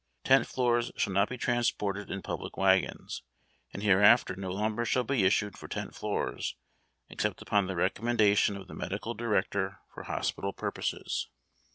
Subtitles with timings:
[0.23, 3.21] Tent floors shall not be transported in public wagons,
[3.71, 6.55] and hereafter no lumber shall be issued for tent lioors
[7.07, 11.27] except upon the recommendation of the medical director for hospital purposes."